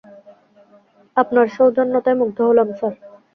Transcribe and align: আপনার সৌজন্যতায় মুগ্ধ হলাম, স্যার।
আপনার 1.17 1.45
সৌজন্যতায় 1.55 2.17
মুগ্ধ 2.21 2.37
হলাম, 2.49 2.69
স্যার। 2.77 2.93